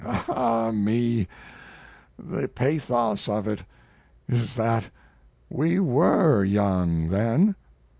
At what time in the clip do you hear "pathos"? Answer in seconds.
2.47-3.29